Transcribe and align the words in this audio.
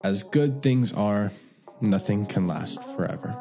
As 0.00 0.22
good 0.22 0.62
things 0.62 0.92
are, 0.92 1.32
nothing 1.80 2.24
can 2.24 2.46
last 2.46 2.80
forever. 2.94 3.34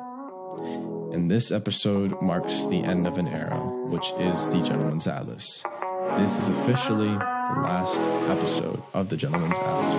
And 1.13 1.29
this 1.29 1.51
episode 1.51 2.19
marks 2.19 2.65
the 2.65 2.79
end 2.79 3.05
of 3.05 3.19
an 3.19 3.27
era, 3.27 3.59
which 3.59 4.11
is 4.17 4.49
the 4.49 4.63
Gentleman's 4.63 5.05
Atlas. 5.05 5.63
This 6.17 6.39
is 6.39 6.49
officially 6.49 7.09
the 7.09 7.59
last 7.61 8.01
episode 8.27 8.81
of 8.95 9.09
the 9.09 9.15
Gentleman's 9.15 9.59
Atlas 9.59 9.93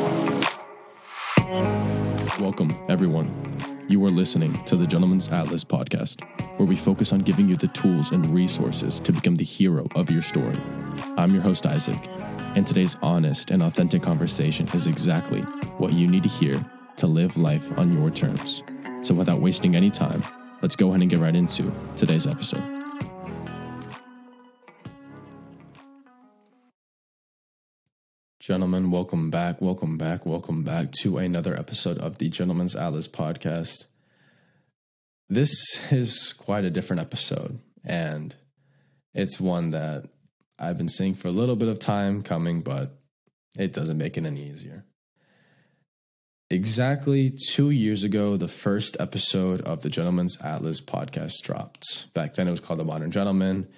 podcast. 1.37 2.41
Welcome, 2.41 2.77
everyone. 2.89 3.31
You 3.87 4.05
are 4.05 4.11
listening 4.11 4.61
to 4.65 4.75
the 4.75 4.87
Gentleman's 4.89 5.31
Atlas 5.31 5.63
podcast, 5.63 6.25
where 6.59 6.67
we 6.67 6.75
focus 6.75 7.13
on 7.13 7.21
giving 7.21 7.49
you 7.49 7.55
the 7.55 7.69
tools 7.69 8.11
and 8.11 8.27
resources 8.35 8.99
to 8.99 9.13
become 9.13 9.37
the 9.37 9.45
hero 9.45 9.87
of 9.95 10.11
your 10.11 10.23
story. 10.23 10.59
I'm 11.17 11.33
your 11.33 11.43
host, 11.43 11.67
Isaac, 11.67 12.05
and 12.59 12.67
today's 12.67 12.97
honest 13.03 13.53
and 13.53 13.63
authentic 13.63 14.03
conversation 14.03 14.67
is 14.75 14.89
exactly 14.89 15.43
what 15.79 15.93
you 15.93 16.09
need 16.09 16.25
to 16.25 16.29
hear 16.29 16.61
to 16.97 17.07
live 17.07 17.37
life 17.37 17.79
on 17.79 17.93
your 17.93 18.11
terms. 18.11 18.65
So, 19.05 19.15
without 19.15 19.41
wasting 19.41 19.77
any 19.77 19.91
time, 19.91 20.25
let's 20.61 20.75
go 20.75 20.89
ahead 20.89 21.01
and 21.01 21.09
get 21.09 21.21
right 21.21 21.37
into 21.37 21.73
today's 21.95 22.27
episode. 22.27 22.65
Gentlemen, 28.41 28.91
welcome 28.91 29.31
back, 29.31 29.61
welcome 29.61 29.97
back, 29.97 30.27
welcome 30.27 30.65
back 30.65 30.91
to 31.03 31.19
another 31.19 31.57
episode 31.57 31.99
of 31.99 32.19
the 32.19 32.29
Gentleman's 32.29 32.75
Atlas 32.75 33.07
podcast. 33.07 33.85
This 35.29 35.53
is 35.93 36.33
quite 36.33 36.65
a 36.65 36.71
different 36.71 37.03
episode, 37.03 37.61
and 37.85 38.35
it's 39.15 39.39
one 39.39 39.71
that 39.71 40.07
I've 40.59 40.79
been 40.79 40.89
seeing 40.89 41.15
for 41.15 41.29
a 41.29 41.33
little 41.33 41.57
bit 41.57 41.69
of 41.69 41.79
time 41.79 42.23
coming, 42.23 42.63
but 42.63 42.99
it 43.57 43.73
doesn't 43.73 43.99
make 43.99 44.17
it 44.17 44.27
any 44.27 44.51
easier. 44.51 44.85
Exactly 46.51 47.31
two 47.31 47.71
years 47.71 48.05
ago, 48.05 48.37
the 48.37 48.49
first 48.49 48.97
episode 48.99 49.61
of 49.61 49.83
the 49.83 49.91
Gentleman's 49.91 50.41
Atlas 50.41 50.81
podcast 50.81 51.43
dropped. 51.43 52.13
Back 52.15 52.35
then, 52.35 52.49
it 52.49 52.51
was 52.51 52.61
called 52.61 52.81
The 52.81 52.85
Modern 52.85 53.11
Gentleman. 53.11 53.69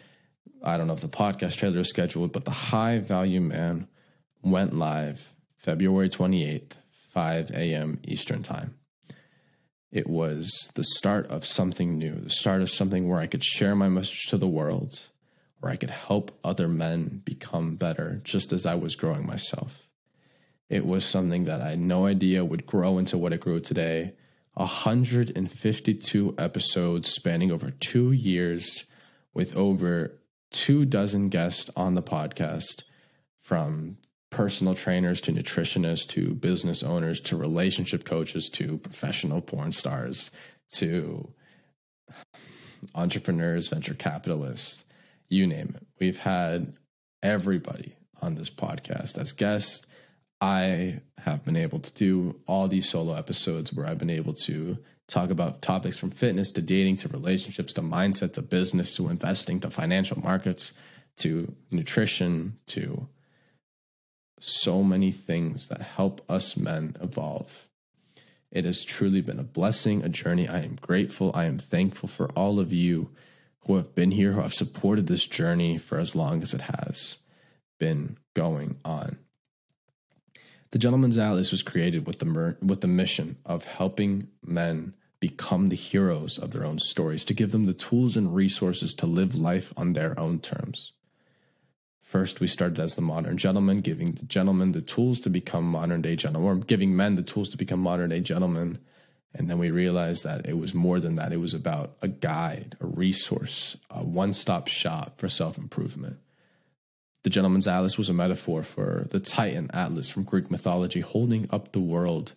I 0.62 0.77
don't 0.77 0.86
know 0.86 0.92
if 0.92 1.01
the 1.01 1.08
podcast 1.08 1.56
trailer 1.56 1.81
is 1.81 1.91
scheduled, 1.91 2.33
but 2.33 2.45
The 2.45 2.51
High 2.53 2.98
Value 3.01 3.41
Man 3.41 3.89
went 4.42 4.75
live 4.75 5.34
February 5.56 6.08
28th, 6.08 6.75
5 6.92 7.51
a.m. 7.51 7.98
Eastern 8.05 8.42
Time. 8.42 8.77
It 9.91 10.08
was 10.08 10.70
the 10.77 10.84
start 10.84 11.27
of 11.27 11.45
something 11.45 11.98
new, 11.98 12.14
the 12.14 12.31
start 12.31 12.62
of 12.62 12.70
something 12.70 13.08
where 13.08 13.19
I 13.19 13.27
could 13.27 13.42
share 13.42 13.75
my 13.75 13.89
message 13.89 14.27
to 14.28 14.39
the 14.39 14.47
world 14.47 15.08
where 15.61 15.70
I 15.70 15.77
could 15.77 15.91
help 15.91 16.39
other 16.42 16.69
men 16.69 17.22
become 17.25 17.77
better 17.77 18.20
just 18.25 18.53
as 18.53 18.66
I 18.66 18.75
was 18.75 18.97
growing 18.97 19.27
myself. 19.27 19.86
It 20.69 20.86
was 20.86 21.05
something 21.05 21.44
that 21.44 21.61
I 21.61 21.70
had 21.70 21.78
no 21.78 22.06
idea 22.06 22.44
would 22.44 22.67
grow 22.67 22.98
into 22.98 23.19
what 23.19 23.33
it 23.33 23.41
grew 23.41 23.61
today. 23.61 24.14
152 24.55 26.34
episodes 26.39 27.11
spanning 27.11 27.50
over 27.50 27.70
two 27.70 28.12
years 28.12 28.84
with 29.34 29.55
over 29.56 30.19
two 30.50 30.84
dozen 30.84 31.28
guests 31.28 31.70
on 31.77 31.95
the 31.95 32.02
podcast 32.02 32.83
from 33.39 33.98
personal 34.30 34.74
trainers 34.74 35.20
to 35.20 35.33
nutritionists 35.33 36.06
to 36.08 36.34
business 36.34 36.83
owners 36.83 37.20
to 37.20 37.36
relationship 37.36 38.05
coaches 38.05 38.48
to 38.48 38.78
professional 38.78 39.41
porn 39.41 39.72
stars 39.72 40.30
to 40.72 41.33
entrepreneurs, 42.95 43.69
venture 43.69 43.95
capitalists 43.95 44.84
you 45.31 45.47
name 45.47 45.75
it. 45.77 45.86
We've 45.98 46.19
had 46.19 46.75
everybody 47.23 47.95
on 48.20 48.34
this 48.34 48.50
podcast 48.50 49.17
as 49.17 49.33
guests. 49.33 49.86
I 50.41 51.00
have 51.19 51.45
been 51.45 51.56
able 51.56 51.78
to 51.78 51.95
do 51.95 52.41
all 52.47 52.69
these 52.69 52.89
solo 52.89 53.14
episodes 53.14 53.73
where 53.73 53.86
I've 53.86 53.98
been 53.98 54.11
able 54.11 54.34
to 54.34 54.78
talk 55.06 55.31
about 55.31 55.62
topics 55.62 55.97
from 55.97 56.11
fitness 56.11 56.53
to 56.53 56.62
dating 56.62 56.97
to 56.97 57.08
relationships 57.08 57.73
to 57.75 57.83
mindset 57.83 58.33
to 58.34 58.42
business 58.42 58.95
to 58.97 59.08
investing 59.08 59.61
to 59.61 59.70
financial 59.70 60.20
markets 60.20 60.73
to 61.18 61.55
nutrition 61.70 62.58
to 62.67 63.08
so 64.41 64.83
many 64.83 65.12
things 65.12 65.68
that 65.68 65.83
help 65.83 66.23
us 66.30 66.57
men 66.57 66.97
evolve. 67.01 67.68
It 68.51 68.64
has 68.64 68.85
truly 68.85 69.20
been 69.20 69.39
a 69.39 69.45
blessing, 69.45 70.02
a 70.02 70.08
journey. 70.08 70.48
I 70.48 70.61
am 70.61 70.77
grateful. 70.80 71.30
I 71.35 71.45
am 71.45 71.58
thankful 71.58 72.08
for 72.08 72.30
all 72.30 72.58
of 72.58 72.73
you 72.73 73.11
who 73.67 73.77
have 73.77 73.95
been 73.95 74.13
here, 74.13 74.33
who 74.33 74.41
have 74.41 74.55
supported 74.55 75.07
this 75.07 75.27
journey 75.27 75.79
for 75.79 75.98
as 75.98 76.17
long 76.17 76.43
as 76.43 76.55
it 76.55 76.63
has 76.63 77.19
been 77.79 78.17
going 78.35 78.77
on. 78.85 79.19
The 80.71 80.79
Gentleman's 80.79 81.19
Atlas 81.19 81.51
was 81.51 81.63
created 81.63 82.07
with 82.07 82.21
the, 82.21 82.27
mer- 82.27 82.57
with 82.63 82.81
the 82.81 82.87
mission 82.87 83.37
of 83.45 83.65
helping 83.65 84.29
men 84.45 84.95
become 85.19 85.67
the 85.67 85.77
heroes 85.77 86.39
of 86.39 86.53
their 86.53 86.65
own 86.65 86.79
stories, 86.79 87.25
to 87.27 87.35
give 87.35 87.53
them 87.53 87.67
the 87.67 87.75
tools 87.75 88.17
and 88.17 88.35
resources 88.35 88.95
to 88.95 89.07
live 89.07 89.35
life 89.35 89.73
on 89.77 89.92
their 89.92 90.19
own 90.19 90.39
terms. 90.39 90.92
First, 92.01 92.41
we 92.41 92.47
started 92.47 92.81
as 92.81 92.95
the 92.97 93.03
modern 93.03 93.37
gentleman, 93.37 93.81
giving 93.81 94.13
the 94.13 94.25
gentlemen 94.25 94.73
the 94.73 94.81
tools 94.81 95.21
to 95.21 95.31
become 95.31 95.65
modern 95.65 96.03
day 96.03 96.17
gentlemen, 96.17 96.51
or 96.51 96.57
giving 96.57 96.97
men 96.97 97.17
the 97.17 97.23
tools 97.23 97.51
to 97.51 97.59
become 97.59 97.81
modern 97.81 98.11
day 98.11 98.21
gentlemen 98.21 98.79
and 99.35 99.48
then 99.48 99.58
we 99.58 99.70
realized 99.70 100.24
that 100.24 100.46
it 100.46 100.58
was 100.58 100.74
more 100.74 100.98
than 100.98 101.14
that. 101.17 101.33
It 101.33 101.39
was 101.39 101.55
about 101.55 101.96
a 102.02 102.08
guide, 102.08 102.77
a 102.80 102.86
resource, 102.86 103.77
a 103.89 104.02
one 104.02 104.33
stop 104.33 104.68
shop 104.68 105.17
for 105.18 105.29
self 105.29 105.57
improvement. 105.57 106.18
The 107.23 107.30
gentleman's 107.30 107.68
atlas 107.68 107.98
was 107.98 108.08
a 108.08 108.14
metaphor 108.14 108.63
for 108.63 109.07
the 109.11 109.20
Titan 109.20 109.70
Atlas 109.73 110.08
from 110.08 110.24
Greek 110.24 110.51
mythology, 110.51 111.01
holding 111.01 111.46
up 111.51 111.73
the 111.73 111.80
world 111.80 112.35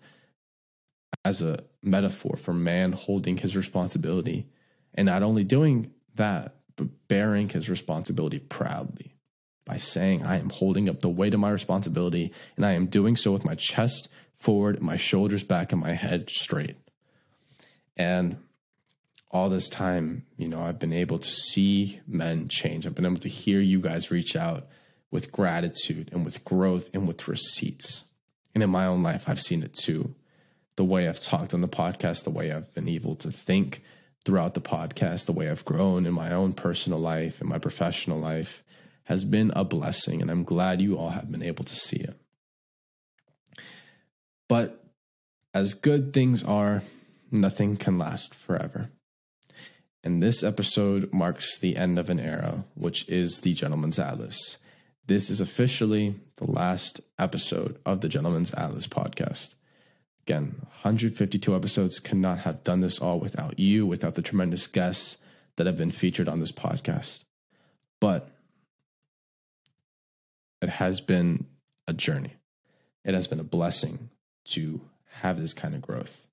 as 1.23 1.41
a 1.41 1.63
metaphor 1.81 2.35
for 2.35 2.53
man 2.53 2.91
holding 2.91 3.37
his 3.37 3.55
responsibility 3.55 4.45
and 4.93 5.05
not 5.05 5.23
only 5.23 5.43
doing 5.43 5.91
that, 6.15 6.55
but 6.75 6.87
bearing 7.07 7.49
his 7.49 7.69
responsibility 7.69 8.39
proudly 8.39 9.15
by 9.65 9.77
saying, 9.77 10.25
I 10.25 10.37
am 10.37 10.49
holding 10.49 10.89
up 10.89 10.99
the 10.99 11.09
weight 11.09 11.33
of 11.33 11.39
my 11.39 11.49
responsibility 11.49 12.33
and 12.57 12.65
I 12.65 12.73
am 12.73 12.87
doing 12.87 13.15
so 13.15 13.31
with 13.31 13.45
my 13.45 13.55
chest 13.55 14.09
forward, 14.35 14.81
my 14.81 14.97
shoulders 14.97 15.43
back, 15.43 15.71
and 15.71 15.79
my 15.79 15.93
head 15.93 16.29
straight. 16.29 16.75
And 17.97 18.37
all 19.31 19.49
this 19.49 19.67
time, 19.67 20.25
you 20.37 20.47
know, 20.47 20.61
I've 20.61 20.79
been 20.79 20.93
able 20.93 21.17
to 21.17 21.29
see 21.29 21.99
men 22.07 22.47
change. 22.47 22.85
I've 22.85 22.95
been 22.95 23.05
able 23.05 23.17
to 23.17 23.29
hear 23.29 23.59
you 23.59 23.79
guys 23.79 24.11
reach 24.11 24.35
out 24.35 24.67
with 25.09 25.31
gratitude 25.31 26.09
and 26.11 26.23
with 26.23 26.45
growth 26.45 26.89
and 26.93 27.07
with 27.07 27.27
receipts. 27.27 28.05
And 28.53 28.63
in 28.63 28.69
my 28.69 28.85
own 28.85 29.03
life, 29.03 29.27
I've 29.27 29.41
seen 29.41 29.63
it 29.63 29.73
too. 29.73 30.13
The 30.75 30.83
way 30.83 31.07
I've 31.07 31.19
talked 31.19 31.53
on 31.53 31.61
the 31.61 31.67
podcast, 31.67 32.23
the 32.23 32.29
way 32.29 32.51
I've 32.51 32.73
been 32.73 32.87
able 32.87 33.15
to 33.17 33.31
think 33.31 33.83
throughout 34.25 34.53
the 34.53 34.61
podcast, 34.61 35.25
the 35.25 35.31
way 35.31 35.49
I've 35.49 35.65
grown 35.65 36.05
in 36.05 36.13
my 36.13 36.31
own 36.31 36.53
personal 36.53 36.99
life 36.99 37.41
and 37.41 37.49
my 37.49 37.59
professional 37.59 38.19
life 38.19 38.63
has 39.05 39.25
been 39.25 39.51
a 39.55 39.63
blessing. 39.63 40.21
And 40.21 40.31
I'm 40.31 40.43
glad 40.43 40.81
you 40.81 40.97
all 40.97 41.09
have 41.09 41.31
been 41.31 41.43
able 41.43 41.63
to 41.63 41.75
see 41.75 41.97
it. 41.97 42.19
But 44.47 44.83
as 45.53 45.73
good 45.73 46.13
things 46.13 46.43
are, 46.43 46.81
nothing 47.33 47.75
can 47.75 47.97
last 47.97 48.33
forever. 48.33 48.89
And 50.03 50.21
this 50.21 50.43
episode 50.43 51.11
marks 51.11 51.57
the 51.57 51.75
end 51.75 51.97
of 51.97 52.09
an 52.09 52.19
era, 52.19 52.65
which 52.75 53.07
is 53.09 53.41
the 53.41 53.53
Gentleman's 53.53 53.99
Atlas. 53.99 54.57
This 55.07 55.29
is 55.29 55.41
officially 55.41 56.15
the 56.37 56.49
last 56.49 57.01
episode 57.17 57.79
of 57.85 58.01
the 58.01 58.09
Gentleman's 58.09 58.53
Atlas 58.53 58.87
podcast. 58.87 59.55
Again, 60.21 60.55
152 60.61 61.55
episodes 61.55 61.99
cannot 61.99 62.39
have 62.39 62.63
done 62.63 62.79
this 62.79 62.99
all 62.99 63.19
without 63.19 63.59
you, 63.59 63.85
without 63.85 64.15
the 64.15 64.21
tremendous 64.21 64.67
guests 64.67 65.17
that 65.57 65.67
have 65.67 65.77
been 65.77 65.91
featured 65.91 66.29
on 66.29 66.39
this 66.39 66.51
podcast. 66.51 67.23
But 67.99 68.29
it 70.61 70.69
has 70.69 71.01
been 71.01 71.47
a 71.87 71.93
journey. 71.93 72.35
It 73.03 73.13
has 73.13 73.27
been 73.27 73.39
a 73.39 73.43
blessing 73.43 74.09
to 74.45 74.81
have 75.21 75.39
this 75.39 75.53
kind 75.53 75.75
of 75.75 75.81
growth 75.81 76.27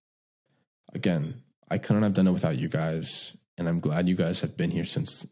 again, 0.93 1.43
I 1.71 1.79
couldn't 1.79 2.03
have 2.03 2.15
done 2.15 2.27
it 2.27 2.33
without 2.33 2.59
you 2.59 2.69
guys. 2.69 3.37
And 3.57 3.69
I'm 3.69 3.81
glad 3.81 4.09
you 4.09 4.15
guys 4.15 4.41
have 4.41 4.57
been 4.57 4.71
here 4.71 4.85
since 4.85 5.27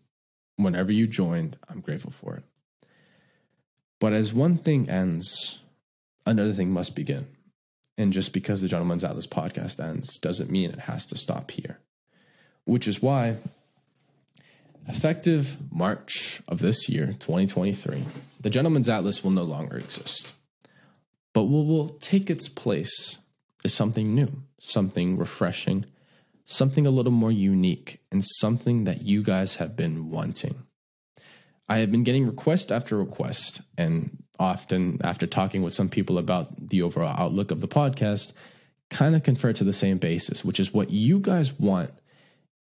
whenever 0.56 0.92
you 0.92 1.06
joined. 1.06 1.56
I'm 1.68 1.80
grateful 1.80 2.10
for 2.10 2.36
it. 2.36 2.44
But 4.00 4.12
as 4.12 4.34
one 4.34 4.58
thing 4.58 4.88
ends, 4.88 5.60
another 6.26 6.52
thing 6.52 6.70
must 6.70 6.94
begin. 6.94 7.26
And 7.96 8.12
just 8.12 8.32
because 8.32 8.60
the 8.60 8.68
Gentleman's 8.68 9.02
Atlas 9.02 9.26
podcast 9.26 9.82
ends 9.82 10.18
doesn't 10.18 10.50
mean 10.50 10.70
it 10.70 10.80
has 10.80 11.06
to 11.06 11.16
stop 11.16 11.50
here. 11.50 11.78
Which 12.64 12.86
is 12.86 13.02
why, 13.02 13.38
effective 14.86 15.56
March 15.72 16.40
of 16.46 16.60
this 16.60 16.88
year, 16.88 17.06
2023, 17.06 18.04
the 18.40 18.50
Gentleman's 18.50 18.88
Atlas 18.88 19.24
will 19.24 19.32
no 19.32 19.42
longer 19.42 19.78
exist. 19.78 20.32
But 21.32 21.44
what 21.44 21.66
will 21.66 21.88
take 21.88 22.30
its 22.30 22.48
place 22.48 23.18
is 23.64 23.74
something 23.74 24.14
new, 24.14 24.42
something 24.60 25.18
refreshing, 25.18 25.84
something 26.44 26.86
a 26.86 26.90
little 26.90 27.12
more 27.12 27.32
unique, 27.32 28.00
and 28.10 28.24
something 28.24 28.84
that 28.84 29.02
you 29.02 29.22
guys 29.22 29.56
have 29.56 29.76
been 29.76 30.10
wanting. 30.10 30.62
I 31.68 31.78
have 31.78 31.92
been 31.92 32.04
getting 32.04 32.26
request 32.26 32.72
after 32.72 32.96
request, 32.96 33.60
and 33.76 34.22
often 34.38 35.00
after 35.02 35.26
talking 35.26 35.62
with 35.62 35.74
some 35.74 35.88
people 35.88 36.18
about 36.18 36.68
the 36.68 36.82
overall 36.82 37.14
outlook 37.18 37.50
of 37.50 37.60
the 37.60 37.68
podcast, 37.68 38.32
kind 38.90 39.14
of 39.14 39.22
confer 39.22 39.52
to 39.52 39.64
the 39.64 39.72
same 39.72 39.98
basis, 39.98 40.44
which 40.44 40.58
is 40.58 40.72
what 40.72 40.90
you 40.90 41.18
guys 41.20 41.52
want 41.58 41.90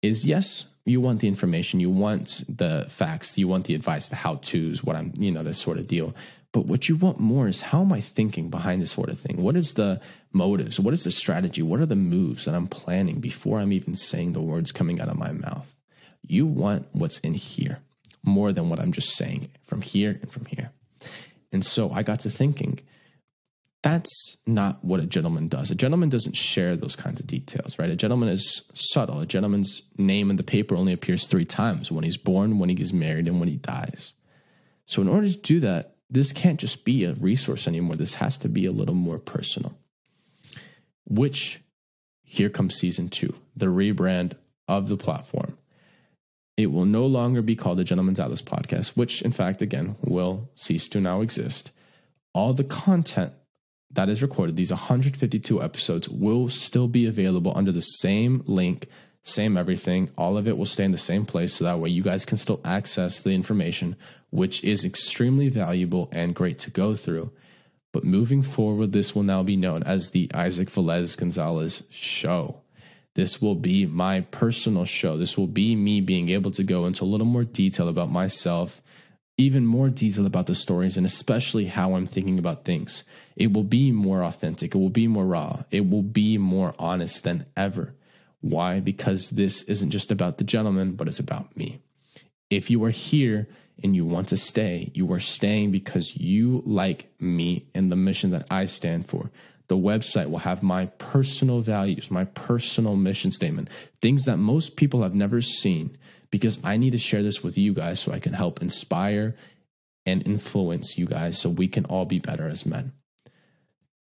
is 0.01 0.25
yes, 0.25 0.68
you 0.86 1.00
want 1.01 1.22
the 1.22 1.28
information, 1.28 1.80
you 1.80 1.89
want 1.89 2.44
the 2.50 2.86
facts, 2.89 3.38
you 3.38 3.48
want 3.48 3.66
the 3.66 3.75
advice, 3.75 4.10
the 4.10 4.16
how 4.16 4.36
to's, 4.36 4.84
what 4.84 4.96
I'm, 4.96 5.13
you 5.18 5.31
know, 5.31 5.44
this 5.44 5.57
sort 5.57 5.78
of 5.78 5.88
deal. 5.88 6.13
But 6.53 6.67
what 6.67 6.88
you 6.88 6.95
want 6.95 7.19
more 7.19 7.47
is 7.47 7.61
how 7.61 7.81
am 7.81 7.91
I 7.91 8.00
thinking 8.00 8.50
behind 8.50 8.81
this 8.81 8.91
sort 8.91 9.09
of 9.09 9.19
thing? 9.19 9.41
What 9.41 9.57
is 9.57 9.73
the 9.73 10.00
motives? 10.31 10.79
What 10.79 10.94
is 10.94 11.03
the 11.03 11.11
strategy? 11.11 11.63
What 11.63 11.79
are 11.79 11.85
the 11.88 11.95
moves 11.95 12.45
that 12.45 12.55
I'm 12.55 12.67
planning 12.67 13.19
before 13.19 13.59
I'm 13.59 13.73
even 13.73 13.95
saying 13.95 14.31
the 14.31 14.41
words 14.41 14.71
coming 14.71 15.01
out 15.01 15.09
of 15.09 15.17
my 15.17 15.31
mouth? 15.31 15.75
You 16.21 16.45
want 16.45 16.88
what's 16.91 17.17
in 17.19 17.33
here 17.33 17.79
more 18.23 18.53
than 18.53 18.69
what 18.69 18.79
I'm 18.79 18.94
just 18.94 19.17
saying 19.17 19.50
from 19.63 19.81
here 19.81 20.19
and 20.21 20.31
from 20.31 20.45
here. 20.45 20.71
And 21.51 21.65
so 21.65 21.91
I 21.91 22.03
got 22.03 22.19
to 22.21 22.29
thinking, 22.29 22.79
that's 23.81 24.38
not 24.47 24.83
what 24.83 25.01
a 25.01 25.05
gentleman 25.05 25.50
does. 25.50 25.71
A 25.71 25.75
gentleman 25.75 26.09
doesn't 26.09 26.38
share 26.38 26.75
those 26.75 26.95
kinds 26.95 27.19
of 27.19 27.27
details, 27.27 27.77
right? 27.77 27.89
A 27.89 27.95
gentleman 27.95 28.29
is 28.29 28.69
subtle. 28.73 29.19
A 29.19 29.25
gentleman's 29.25 29.81
name 29.97 30.29
in 30.29 30.38
the 30.38 30.44
paper 30.44 30.75
only 30.75 30.94
appears 30.94 31.27
three 31.27 31.45
times 31.45 31.91
when 31.91 32.03
he's 32.03 32.15
born, 32.15 32.59
when 32.59 32.69
he 32.69 32.75
gets 32.75 32.94
married, 32.94 33.27
and 33.27 33.39
when 33.39 33.50
he 33.50 33.57
dies. 33.57 34.13
So, 34.85 35.01
in 35.01 35.09
order 35.09 35.27
to 35.27 35.38
do 35.38 35.59
that, 35.59 35.93
this 36.13 36.31
can't 36.31 36.60
just 36.60 36.86
be 36.86 37.06
a 37.06 37.13
resource 37.13 37.68
anymore. 37.68 37.95
This 37.95 38.15
has 38.15 38.38
to 38.39 38.50
be 38.50 38.65
a 38.65 38.71
little 38.71 38.95
more 38.95 39.18
personal. 39.18 39.75
Which, 41.06 41.60
here 42.24 42.50
comes 42.50 42.75
season 42.75 43.10
two, 43.10 43.36
the 43.56 43.65
rebrand 43.65 44.33
of 44.68 44.89
the 44.89 44.98
platform. 44.98 45.57
It 46.56 46.68
will 46.68 46.86
no 46.86 47.07
longer 47.07 47.42
be 47.42 47.56
called 47.56 47.80
the 47.80 47.83
Gentleman's 47.83 48.19
Atlas 48.19 48.44
podcast, 48.44 48.95
which, 48.95 49.24
in 49.24 49.31
fact, 49.31 49.63
again, 49.63 49.95
will 50.01 50.50
cease 50.54 50.88
to 50.89 51.01
now 51.01 51.21
exist. 51.21 51.71
All 52.36 52.54
the 52.54 52.63
content 52.63 53.33
that 53.92 54.07
is 54.07 54.21
recorded, 54.21 54.56
these 54.56 54.71
152 54.71 55.63
episodes, 55.63 56.07
will 56.07 56.48
still 56.48 56.88
be 56.88 57.07
available 57.07 57.54
under 57.56 57.71
the 57.71 57.81
same 57.81 58.44
link, 58.45 58.88
same 59.24 59.58
everything. 59.58 60.10
All 60.18 60.38
of 60.38 60.48
it 60.48 60.58
will 60.58 60.66
stay 60.66 60.84
in 60.84 60.92
the 60.92 60.98
same 60.98 61.25
place 61.25 61.54
so 61.54 61.64
that 61.64 61.80
way 61.80 61.90
you 61.90 62.04
guys 62.04 62.25
can 62.25 62.38
still 62.38 62.62
access 62.64 63.22
the 63.22 63.31
information, 63.31 63.96
which 64.30 64.64
is 64.64 64.84
extremely 64.84 65.50
valuable 65.50 66.10
and 66.12 66.36
great 66.36 66.60
to 66.60 66.72
go 66.72 66.94
through. 66.94 67.31
But 67.94 68.04
moving 68.04 68.42
forward, 68.42 68.92
this 68.92 69.16
will 69.16 69.24
now 69.24 69.44
be 69.44 69.56
known 69.56 69.84
as 69.84 70.10
the 70.10 70.30
Isaac 70.34 70.70
Velez 70.70 71.18
Gonzalez 71.18 71.84
Show. 71.92 72.58
This 73.16 73.42
will 73.42 73.56
be 73.56 73.86
my 73.86 74.22
personal 74.22 74.86
show. 74.86 75.18
This 75.18 75.38
will 75.38 75.48
be 75.48 75.75
me 75.75 76.02
being 76.02 76.30
able 76.30 76.52
to 76.52 76.64
go 76.64 76.86
into 76.86 77.04
a 77.04 77.06
little 77.06 77.28
more 77.28 77.44
detail 77.44 77.88
about 77.88 78.12
myself, 78.12 78.81
even 79.38 79.68
more 79.68 79.90
detail 79.90 80.25
about 80.25 80.48
the 80.48 80.56
stories, 80.56 80.98
and 80.98 81.06
especially 81.06 81.66
how 81.66 81.96
I'm 81.96 82.08
thinking 82.08 82.40
about 82.40 82.66
things. 82.66 83.04
It 83.36 83.54
will 83.54 83.64
be 83.64 83.92
more 83.92 84.24
authentic. 84.24 84.74
It 84.74 84.80
will 84.80 84.90
be 84.90 85.08
more 85.08 85.25
raw. 85.25 85.64
It 85.70 85.90
will 85.90 86.02
be 86.02 86.40
more 86.40 86.74
honest 86.80 87.24
than 87.24 87.46
ever. 87.56 87.94
Why? 88.44 88.81
Because 88.81 89.30
this 89.30 89.63
isn't 89.63 89.92
just 89.92 90.12
about 90.12 90.38
the 90.38 90.44
gentleman, 90.44 90.95
but 90.95 91.07
it's 91.07 91.19
about 91.19 91.56
me. 91.56 91.80
If 92.50 92.69
you 92.69 92.84
are 92.84 92.90
here 92.90 93.48
and 93.81 93.95
you 93.95 94.04
want 94.04 94.28
to 94.30 94.38
stay, 94.38 94.92
you 94.94 95.12
are 95.13 95.19
staying 95.22 95.72
because 95.72 96.18
you 96.18 96.62
like 96.66 97.10
me 97.22 97.68
and 97.74 97.90
the 97.90 97.95
mission 97.95 98.31
that 98.31 98.45
I 98.51 98.66
stand 98.66 99.07
for. 99.07 99.31
The 99.69 99.78
website 99.78 100.30
will 100.30 100.40
have 100.40 100.62
my 100.62 100.88
personal 100.98 101.62
values, 101.62 102.12
my 102.12 102.25
personal 102.25 102.98
mission 102.98 103.31
statement, 103.31 103.69
things 104.01 104.25
that 104.25 104.36
most 104.36 104.75
people 104.75 105.04
have 105.04 105.16
never 105.16 105.39
seen 105.39 105.98
because 106.30 106.60
I 106.66 106.75
need 106.75 106.92
to 106.92 106.98
share 106.98 107.24
this 107.24 107.44
with 107.44 107.57
you 107.57 107.74
guys 107.74 108.01
so 108.01 108.12
I 108.12 108.19
can 108.19 108.34
help 108.34 108.62
inspire 108.62 109.36
and 110.06 110.28
influence 110.28 110.98
you 110.98 111.06
guys 111.06 111.39
so 111.39 111.50
we 111.50 111.69
can 111.69 111.86
all 111.86 112.04
be 112.04 112.19
better 112.19 112.50
as 112.50 112.66
men. 112.66 112.92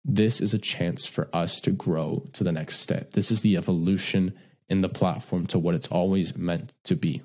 This 0.04 0.40
is 0.40 0.52
a 0.52 0.58
chance 0.58 1.06
for 1.06 1.28
us 1.32 1.60
to 1.60 1.70
grow 1.70 2.24
to 2.32 2.42
the 2.42 2.52
next 2.52 2.80
step. 2.80 3.12
This 3.12 3.30
is 3.30 3.42
the 3.42 3.56
evolution 3.56 4.34
in 4.68 4.80
the 4.80 4.88
platform 4.88 5.46
to 5.46 5.58
what 5.58 5.74
it's 5.74 5.88
always 5.88 6.36
meant 6.36 6.74
to 6.84 6.96
be. 6.96 7.22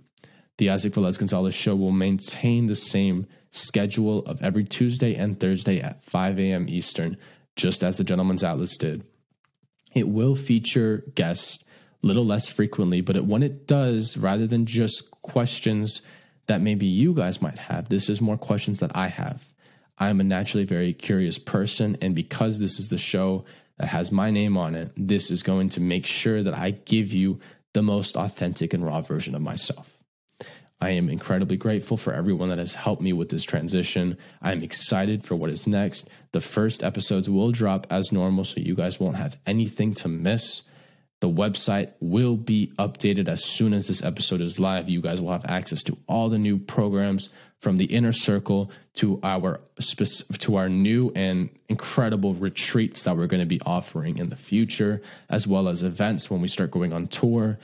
The 0.58 0.70
Isaac 0.70 0.94
Velez 0.94 1.18
Gonzalez 1.18 1.56
show 1.56 1.76
will 1.76 1.92
maintain 1.92 2.66
the 2.66 2.76
same 2.76 3.28
schedule 3.52 4.26
of 4.26 4.42
every 4.42 4.64
Tuesday 4.64 5.16
and 5.16 5.40
Thursday 5.40 5.80
at 5.80 6.04
5 6.04 6.40
a.m. 6.40 6.68
Eastern 6.68 7.18
just 7.56 7.84
as 7.84 7.98
the 7.98 8.04
Gentleman's 8.04 8.44
Atlas 8.44 8.78
did. 8.78 9.04
It 9.94 10.08
will 10.08 10.36
feature 10.36 11.04
guests 11.16 11.64
a 12.04 12.08
little 12.08 12.26
less 12.26 12.48
frequently, 12.48 13.02
but 13.02 13.16
it, 13.16 13.26
when 13.26 13.42
it 13.42 13.68
does, 13.68 14.18
rather 14.18 14.46
than 14.46 14.66
just 14.66 15.10
questions 15.22 16.02
that 16.46 16.62
maybe 16.62 16.86
you 16.86 17.14
guys 17.14 17.42
might 17.42 17.58
have, 17.58 17.90
this 17.90 18.10
is 18.10 18.22
more 18.22 18.38
questions 18.38 18.80
that 18.80 18.96
I 18.96 19.08
have. 19.08 19.54
I 19.98 20.10
am 20.10 20.20
a 20.20 20.24
naturally 20.24 20.66
very 20.66 20.94
curious 20.94 21.40
person, 21.40 21.98
and 22.02 22.14
because 22.14 22.60
this 22.60 22.80
is 22.80 22.90
the 22.90 22.98
show 22.98 23.46
that 23.78 23.88
has 23.88 24.12
my 24.12 24.32
name 24.32 24.58
on 24.58 24.76
it, 24.76 24.92
this 24.96 25.32
is 25.32 25.44
going 25.44 25.70
to 25.70 25.82
make 25.82 26.06
sure 26.06 26.44
that 26.44 26.54
I 26.54 26.72
give 26.72 27.14
you 27.14 27.40
the 27.74 27.82
most 27.82 28.16
authentic 28.16 28.74
and 28.74 28.86
raw 28.86 29.02
version 29.02 29.36
of 29.36 29.42
myself. 29.42 29.98
I 30.80 30.92
am 30.92 31.10
incredibly 31.10 31.58
grateful 31.58 31.98
for 31.98 32.14
everyone 32.14 32.50
that 32.50 32.60
has 32.60 32.76
helped 32.76 33.02
me 33.02 33.12
with 33.12 33.30
this 33.30 33.44
transition. 33.44 34.18
I'm 34.44 34.62
excited 34.62 35.24
for 35.24 35.36
what 35.36 35.50
is 35.50 35.66
next. 35.66 36.08
The 36.34 36.42
first 36.42 36.84
episodes 36.84 37.28
will 37.28 37.52
drop 37.52 37.88
as 37.90 38.12
normal, 38.12 38.44
so 38.44 38.60
you 38.60 38.76
guys 38.76 39.00
won't 39.00 39.16
have 39.16 39.38
anything 39.48 39.96
to 39.96 40.08
miss. 40.08 40.64
The 41.20 41.30
website 41.30 41.94
will 42.00 42.38
be 42.38 42.72
updated 42.78 43.28
as 43.28 43.44
soon 43.44 43.74
as 43.74 43.88
this 43.88 44.04
episode 44.04 44.40
is 44.40 44.60
live. 44.60 44.88
You 44.88 45.02
guys 45.02 45.20
will 45.20 45.32
have 45.32 45.46
access 45.46 45.82
to 45.84 45.98
all 46.08 46.30
the 46.30 46.38
new 46.38 46.60
programs 46.60 47.30
from 47.60 47.78
the 47.78 47.86
inner 47.86 48.14
circle 48.14 48.72
to 48.96 49.20
our 49.24 49.60
to 50.40 50.56
our 50.56 50.70
new 50.70 51.12
and 51.16 51.50
incredible 51.70 52.36
retreats 52.36 53.04
that 53.04 53.18
we're 53.18 53.28
going 53.28 53.40
to 53.40 53.48
be 53.48 53.62
offering 53.66 54.20
in 54.20 54.30
the 54.30 54.36
future, 54.36 55.02
as 55.28 55.48
well 55.48 55.68
as 55.68 55.82
events 55.82 56.30
when 56.30 56.40
we 56.40 56.48
start 56.48 56.70
going 56.70 56.94
on 56.94 57.08
tour 57.08 57.58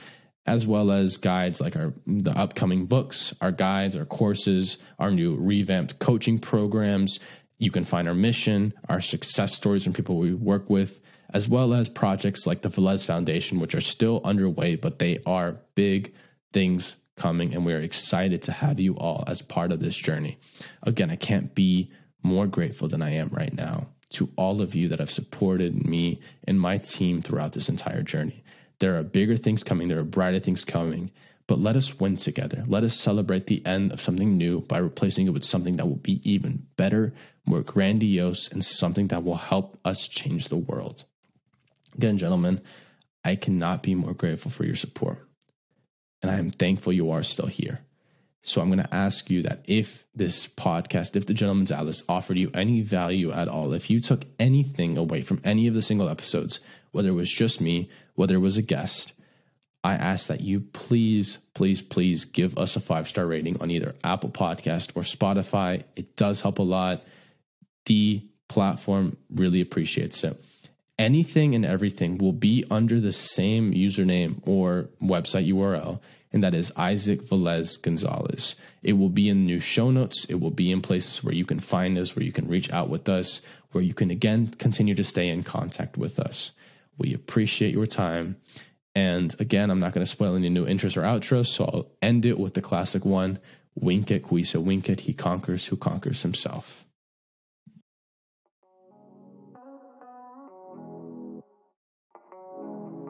as 0.46 0.66
well 0.66 0.90
as 0.90 1.16
guides 1.16 1.60
like 1.60 1.76
our 1.76 1.92
the 2.06 2.30
upcoming 2.32 2.86
books, 2.86 3.34
our 3.40 3.52
guides, 3.52 3.96
our 3.96 4.04
courses, 4.04 4.76
our 4.98 5.10
new 5.10 5.36
revamped 5.36 5.98
coaching 5.98 6.38
programs. 6.38 7.18
You 7.58 7.70
can 7.70 7.84
find 7.84 8.08
our 8.08 8.14
mission, 8.14 8.74
our 8.88 9.00
success 9.00 9.54
stories 9.54 9.84
from 9.84 9.92
people 9.92 10.18
we 10.18 10.34
work 10.34 10.68
with, 10.68 11.00
as 11.34 11.48
well 11.48 11.74
as 11.74 11.88
projects 11.88 12.46
like 12.46 12.62
the 12.62 12.68
Velez 12.70 13.04
Foundation, 13.04 13.58
which 13.58 13.74
are 13.74 13.80
still 13.80 14.20
underway, 14.24 14.76
but 14.76 15.00
they 15.00 15.18
are 15.26 15.56
big 15.74 16.14
things 16.52 16.96
coming, 17.16 17.52
and 17.52 17.66
we 17.66 17.72
are 17.72 17.80
excited 17.80 18.40
to 18.42 18.52
have 18.52 18.78
you 18.78 18.96
all 18.96 19.24
as 19.26 19.42
part 19.42 19.72
of 19.72 19.80
this 19.80 19.96
journey. 19.96 20.38
Again, 20.84 21.10
I 21.10 21.16
can't 21.16 21.52
be 21.54 21.90
more 22.22 22.46
grateful 22.46 22.86
than 22.86 23.02
I 23.02 23.10
am 23.10 23.28
right 23.30 23.52
now 23.52 23.88
to 24.10 24.30
all 24.36 24.62
of 24.62 24.76
you 24.76 24.86
that 24.88 25.00
have 25.00 25.10
supported 25.10 25.84
me 25.84 26.20
and 26.46 26.60
my 26.60 26.78
team 26.78 27.20
throughout 27.20 27.52
this 27.52 27.68
entire 27.68 28.02
journey. 28.02 28.44
There 28.78 28.96
are 28.96 29.02
bigger 29.02 29.36
things 29.36 29.64
coming, 29.64 29.88
there 29.88 29.98
are 29.98 30.04
brighter 30.04 30.38
things 30.38 30.64
coming. 30.64 31.10
But 31.46 31.58
let 31.58 31.76
us 31.76 32.00
win 32.00 32.16
together. 32.16 32.64
Let 32.66 32.84
us 32.84 32.98
celebrate 32.98 33.48
the 33.48 33.64
end 33.66 33.92
of 33.92 34.00
something 34.00 34.38
new 34.38 34.60
by 34.62 34.78
replacing 34.78 35.26
it 35.26 35.34
with 35.34 35.44
something 35.44 35.76
that 35.76 35.86
will 35.86 35.96
be 35.96 36.22
even 36.28 36.66
better, 36.76 37.12
more 37.44 37.60
grandiose, 37.60 38.48
and 38.50 38.64
something 38.64 39.08
that 39.08 39.24
will 39.24 39.34
help 39.34 39.78
us 39.84 40.08
change 40.08 40.48
the 40.48 40.56
world. 40.56 41.04
Again, 41.96 42.18
gentlemen, 42.18 42.60
I 43.24 43.36
cannot 43.36 43.82
be 43.82 43.94
more 43.94 44.14
grateful 44.14 44.50
for 44.50 44.64
your 44.64 44.76
support. 44.76 45.18
And 46.22 46.30
I 46.30 46.36
am 46.36 46.50
thankful 46.50 46.92
you 46.92 47.10
are 47.10 47.22
still 47.22 47.46
here. 47.46 47.80
So 48.42 48.60
I'm 48.60 48.68
going 48.68 48.82
to 48.82 48.94
ask 48.94 49.30
you 49.30 49.42
that 49.42 49.64
if 49.66 50.04
this 50.14 50.46
podcast, 50.46 51.16
if 51.16 51.26
the 51.26 51.32
Gentleman's 51.32 51.72
Atlas 51.72 52.02
offered 52.08 52.36
you 52.36 52.50
any 52.52 52.82
value 52.82 53.32
at 53.32 53.48
all, 53.48 53.72
if 53.72 53.88
you 53.88 54.00
took 54.00 54.24
anything 54.38 54.98
away 54.98 55.22
from 55.22 55.40
any 55.44 55.66
of 55.66 55.74
the 55.74 55.80
single 55.80 56.10
episodes, 56.10 56.60
whether 56.92 57.08
it 57.08 57.12
was 57.12 57.32
just 57.32 57.60
me, 57.60 57.88
whether 58.14 58.34
it 58.34 58.40
was 58.40 58.58
a 58.58 58.62
guest, 58.62 59.14
I 59.82 59.94
ask 59.94 60.28
that 60.28 60.42
you 60.42 60.60
please, 60.60 61.38
please, 61.54 61.80
please 61.80 62.26
give 62.26 62.56
us 62.58 62.76
a 62.76 62.80
five 62.80 63.08
star 63.08 63.26
rating 63.26 63.60
on 63.60 63.70
either 63.70 63.94
Apple 64.04 64.30
Podcast 64.30 64.92
or 64.94 65.02
Spotify. 65.02 65.84
It 65.96 66.16
does 66.16 66.42
help 66.42 66.58
a 66.58 66.62
lot. 66.62 67.02
The 67.86 68.22
platform 68.48 69.16
really 69.30 69.60
appreciates 69.60 70.22
it. 70.24 70.42
Anything 70.98 71.54
and 71.54 71.64
everything 71.64 72.18
will 72.18 72.32
be 72.32 72.64
under 72.70 73.00
the 73.00 73.12
same 73.12 73.72
username 73.72 74.40
or 74.46 74.90
website 75.02 75.48
URL, 75.52 76.00
and 76.32 76.42
that 76.42 76.54
is 76.54 76.72
Isaac 76.76 77.22
Velez 77.22 77.80
Gonzalez. 77.80 78.54
It 78.82 78.94
will 78.94 79.08
be 79.08 79.28
in 79.28 79.44
new 79.44 79.58
show 79.58 79.90
notes. 79.90 80.24
It 80.26 80.36
will 80.36 80.50
be 80.50 80.70
in 80.70 80.82
places 80.82 81.24
where 81.24 81.34
you 81.34 81.44
can 81.44 81.58
find 81.58 81.98
us, 81.98 82.14
where 82.14 82.24
you 82.24 82.32
can 82.32 82.46
reach 82.46 82.70
out 82.70 82.88
with 82.88 83.08
us, 83.08 83.42
where 83.72 83.82
you 83.82 83.94
can 83.94 84.10
again 84.10 84.48
continue 84.58 84.94
to 84.94 85.04
stay 85.04 85.28
in 85.28 85.42
contact 85.42 85.96
with 85.96 86.18
us. 86.18 86.52
We 86.96 87.12
appreciate 87.12 87.74
your 87.74 87.86
time. 87.86 88.36
And 88.94 89.34
again, 89.40 89.70
I'm 89.70 89.80
not 89.80 89.92
going 89.92 90.04
to 90.04 90.10
spoil 90.10 90.36
any 90.36 90.48
new 90.48 90.64
intros 90.64 90.96
or 90.96 91.02
outros, 91.02 91.46
so 91.46 91.64
I'll 91.64 91.90
end 92.00 92.24
it 92.24 92.38
with 92.38 92.54
the 92.54 92.62
classic 92.62 93.04
one 93.04 93.40
Vincit, 93.76 94.22
Quisa, 94.22 94.62
vincit, 94.64 95.00
he 95.00 95.12
conquers 95.12 95.66
who 95.66 95.76
conquers 95.76 96.22
himself. 96.22 96.84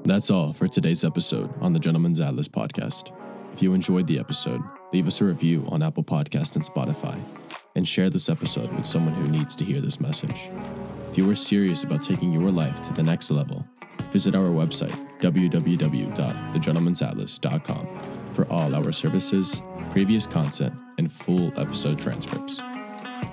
That's 0.06 0.30
all 0.30 0.52
for 0.52 0.68
today's 0.68 1.02
episode 1.02 1.50
on 1.62 1.72
the 1.72 1.78
Gentleman's 1.78 2.20
Atlas 2.20 2.46
podcast. 2.46 3.10
If 3.54 3.62
you 3.62 3.72
enjoyed 3.72 4.06
the 4.06 4.18
episode, 4.18 4.60
leave 4.92 5.06
us 5.06 5.22
a 5.22 5.24
review 5.24 5.64
on 5.68 5.82
Apple 5.82 6.04
Podcast 6.04 6.56
and 6.56 6.62
Spotify, 6.62 7.18
and 7.74 7.88
share 7.88 8.10
this 8.10 8.28
episode 8.28 8.70
with 8.74 8.84
someone 8.84 9.14
who 9.14 9.32
needs 9.32 9.56
to 9.56 9.64
hear 9.64 9.80
this 9.80 10.00
message. 10.00 10.50
If 11.08 11.16
you 11.16 11.30
are 11.30 11.34
serious 11.34 11.84
about 11.84 12.02
taking 12.02 12.34
your 12.34 12.50
life 12.50 12.82
to 12.82 12.92
the 12.92 13.02
next 13.02 13.30
level, 13.30 13.66
visit 14.10 14.34
our 14.34 14.48
website, 14.48 14.92
www.thegentleman'satlas.com, 15.20 18.00
for 18.34 18.46
all 18.52 18.74
our 18.74 18.92
services, 18.92 19.62
previous 19.88 20.26
content, 20.26 20.74
and 20.98 21.10
full 21.10 21.50
episode 21.58 21.98
transcripts. 21.98 22.60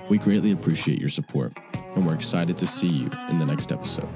We 0.10 0.20
greatly 0.20 0.52
appreciate 0.52 1.00
your 1.00 1.10
support, 1.10 1.52
and 1.96 2.08
we're 2.08 2.16
excited 2.16 2.58
to 2.60 2.66
see 2.66 2.88
you 2.88 3.12
in 3.28 3.38
the 3.38 3.46
next 3.46 3.74
episode. 3.74 4.08